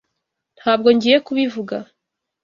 Ntabwo 0.59 0.87
ngiye 0.95 1.17
kubivuga. 1.25 1.75